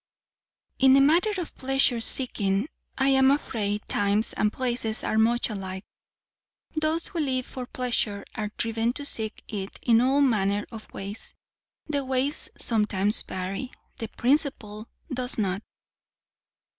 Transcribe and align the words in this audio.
In 0.79 0.93
the 0.93 0.99
matter 0.99 1.39
of 1.39 1.53
pleasure 1.55 2.01
seeking, 2.01 2.69
I 2.97 3.09
am 3.09 3.29
afraid 3.29 3.87
times 3.87 4.33
and 4.33 4.51
places 4.51 5.03
are 5.03 5.19
much 5.19 5.47
alike. 5.51 5.83
Those 6.73 7.05
who 7.09 7.19
live 7.19 7.45
for 7.45 7.67
pleasure, 7.67 8.23
are 8.33 8.49
driven 8.57 8.93
to 8.93 9.05
seek 9.05 9.43
it 9.47 9.77
in 9.83 10.01
all 10.01 10.21
manner 10.21 10.65
of 10.71 10.91
ways. 10.91 11.35
The 11.87 12.03
ways 12.03 12.49
sometimes 12.57 13.21
vary; 13.21 13.69
the 13.99 14.07
principle 14.07 14.89
does 15.13 15.37
not." 15.37 15.61